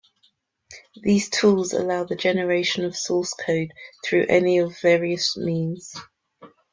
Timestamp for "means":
5.37-5.93